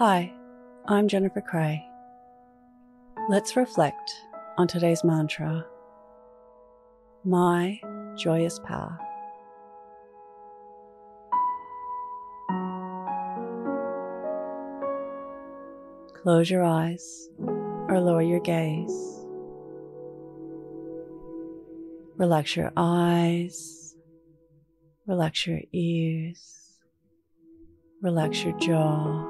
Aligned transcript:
Hi, 0.00 0.32
I'm 0.88 1.08
Jennifer 1.08 1.42
Cray. 1.42 1.86
Let's 3.28 3.54
reflect 3.54 4.10
on 4.56 4.66
today's 4.66 5.04
mantra 5.04 5.66
My 7.22 7.78
Joyous 8.16 8.58
Power. 8.60 8.98
Close 16.22 16.48
your 16.48 16.64
eyes 16.64 17.28
or 17.38 18.00
lower 18.00 18.22
your 18.22 18.40
gaze. 18.40 19.20
Relax 22.16 22.56
your 22.56 22.72
eyes, 22.74 23.94
relax 25.06 25.46
your 25.46 25.60
ears, 25.74 26.78
relax 28.00 28.42
your 28.42 28.58
jaw. 28.60 29.29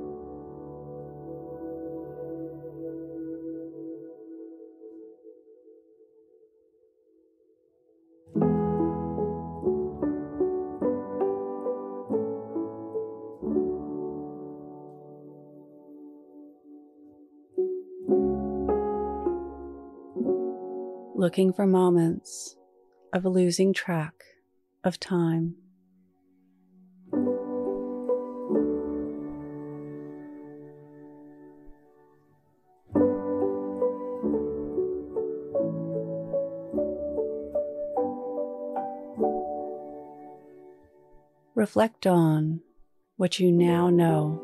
Looking 21.21 21.53
for 21.53 21.67
moments 21.67 22.55
of 23.13 23.25
losing 23.25 23.73
track 23.73 24.15
of 24.83 24.99
time. 24.99 25.53
Reflect 41.53 42.07
on 42.07 42.61
what 43.17 43.39
you 43.39 43.51
now 43.51 43.91
know 43.91 44.41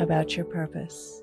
about 0.00 0.36
your 0.36 0.46
purpose. 0.46 1.22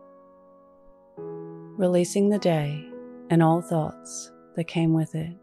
releasing 1.81 2.29
the 2.29 2.37
day 2.37 2.87
and 3.31 3.41
all 3.41 3.59
thoughts 3.59 4.31
that 4.55 4.65
came 4.65 4.93
with 4.93 5.15
it. 5.15 5.35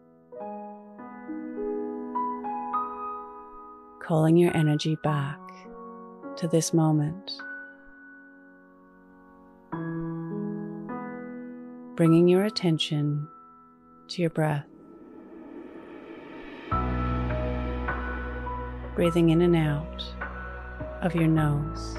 Calling 4.01 4.37
your 4.37 4.57
energy 4.57 4.97
back 5.03 5.41
to 6.37 6.47
this 6.47 6.73
moment. 6.73 7.33
Bringing 11.97 12.29
your 12.29 12.45
attention 12.45 13.27
to 14.07 14.23
your 14.23 14.31
breath. 14.31 14.65
Breathing 18.95 19.31
in 19.31 19.43
and 19.43 19.57
out 19.57 20.05
of 21.03 21.17
your 21.17 21.27
nose. 21.27 21.99